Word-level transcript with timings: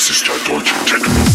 Das 0.00 0.08
ist 0.08 0.26
ja 0.26 0.32
deutsche 0.46 0.74
Techno. 0.86 1.29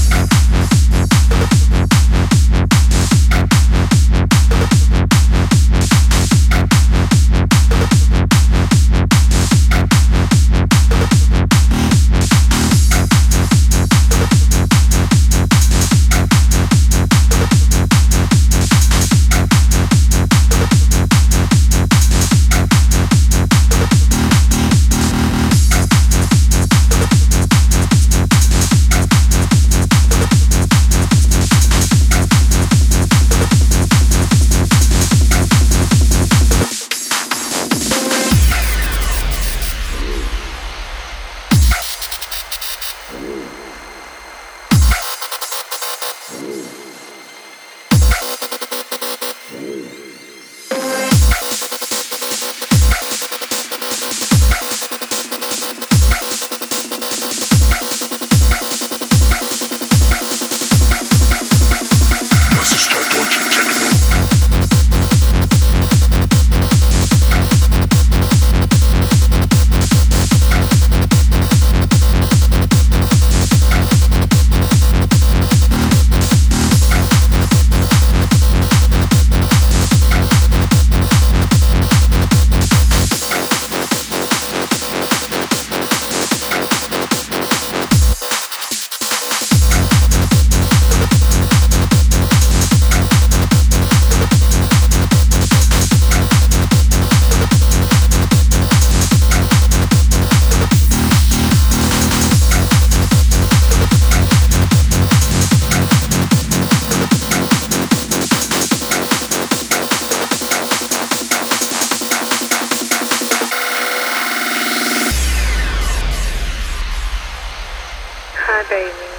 Baby. 118.69 119.09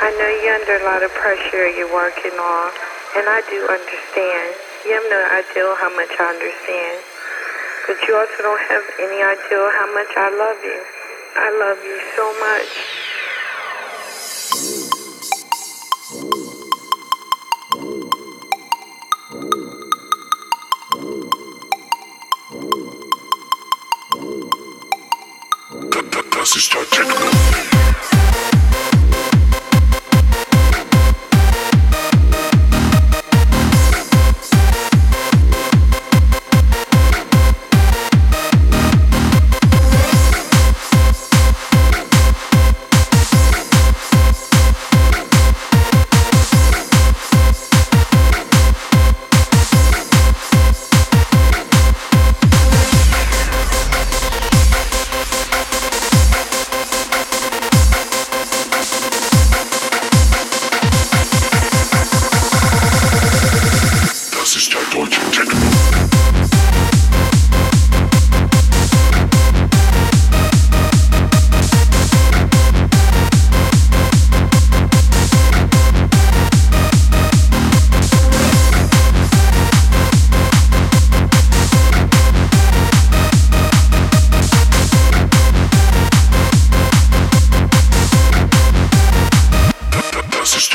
I 0.00 0.10
know 0.14 0.30
you're 0.42 0.54
under 0.54 0.76
a 0.76 0.84
lot 0.84 1.02
of 1.02 1.10
pressure 1.14 1.68
you're 1.74 1.92
working 1.92 2.36
on, 2.38 2.68
and 3.16 3.24
I 3.26 3.40
do 3.50 3.58
understand. 3.66 4.54
You 4.84 4.92
have 4.94 5.08
no 5.10 5.20
idea 5.40 5.66
how 5.80 5.90
much 5.96 6.12
I 6.20 6.26
understand. 6.30 6.98
But 7.86 7.96
you 8.06 8.14
also 8.14 8.38
don't 8.42 8.60
have 8.68 8.84
any 9.00 9.22
idea 9.22 9.62
how 9.78 9.88
much 9.94 10.12
I 10.16 10.28
love 10.30 10.60
you. 10.62 10.80
I 11.36 11.48
love 11.58 11.80
you 11.84 11.98
so 12.14 12.26
much. 12.40 12.70
Das 26.30 26.54
ist 26.54 26.70
Techno. 26.70 27.35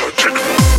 Das 0.02 0.71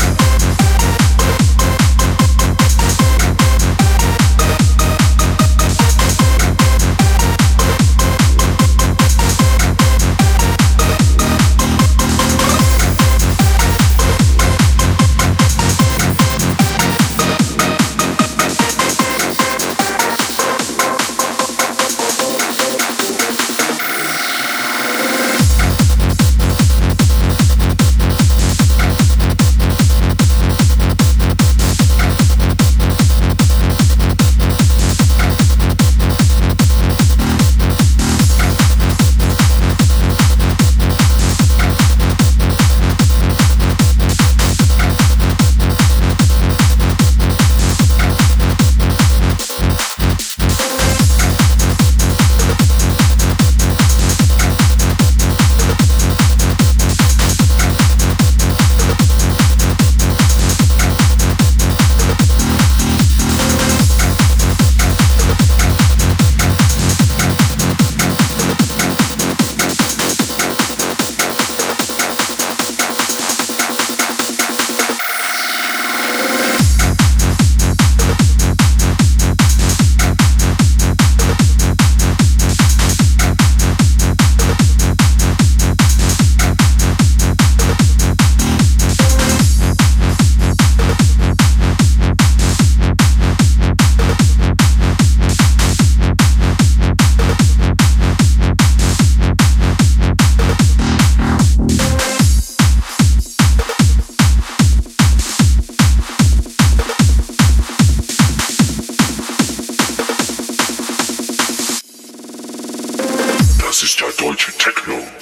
Deutsche 114.44 114.57
Techno. 114.57 115.12